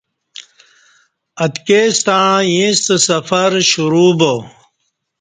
[1.43, 4.33] اتکی ستݩع ییݩستہ سفر شرو با